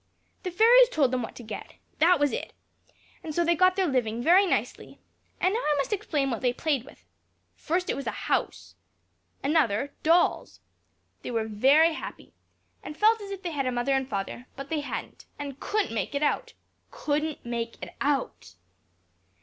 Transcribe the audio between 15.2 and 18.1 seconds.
and couldn't make it out. _Couldn't make it